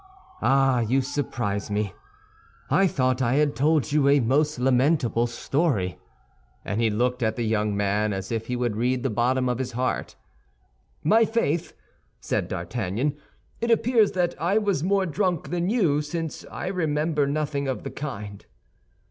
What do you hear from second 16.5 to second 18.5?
remember nothing of the kind."